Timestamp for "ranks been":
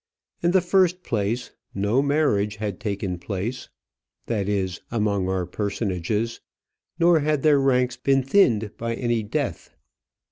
7.59-8.23